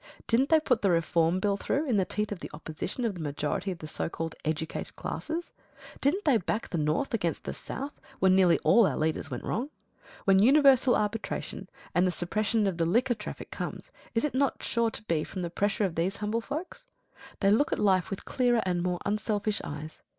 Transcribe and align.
Didn't 0.25 0.49
they 0.49 0.59
put 0.59 0.81
the 0.81 0.89
Reform 0.89 1.39
Bill 1.39 1.57
through 1.57 1.85
in 1.87 1.97
the 1.97 2.05
teeth 2.05 2.31
of 2.31 2.39
the 2.39 2.49
opposition 2.55 3.05
of 3.05 3.13
the 3.13 3.19
majority 3.19 3.69
of 3.69 3.77
the 3.77 3.87
so 3.87 4.09
called 4.09 4.33
educated 4.43 4.95
classes? 4.95 5.53
Didn't 5.99 6.25
they 6.25 6.37
back 6.37 6.69
the 6.69 6.79
North 6.79 7.13
against 7.13 7.43
the 7.43 7.53
South 7.53 8.01
when 8.17 8.35
nearly 8.35 8.57
all 8.63 8.87
our 8.87 8.97
leaders 8.97 9.29
went 9.29 9.43
wrong? 9.43 9.69
When 10.25 10.39
universal 10.39 10.95
arbitration 10.95 11.69
and 11.93 12.07
the 12.07 12.11
suppression 12.11 12.65
of 12.65 12.77
the 12.77 12.85
liquor 12.87 13.13
traffic 13.13 13.51
comes, 13.51 13.91
is 14.15 14.25
it 14.25 14.33
not 14.33 14.63
sure 14.63 14.89
to 14.89 15.03
be 15.03 15.23
from 15.23 15.43
the 15.43 15.51
pressure 15.51 15.85
of 15.85 15.93
these 15.93 16.15
humble 16.15 16.41
folks? 16.41 16.87
They 17.39 17.51
look 17.51 17.71
at 17.71 17.77
life 17.77 18.09
with 18.09 18.25
clearer 18.25 18.63
and 18.65 18.81
more 18.81 18.97
unselfish 19.05 19.61
eyes. 19.63 20.01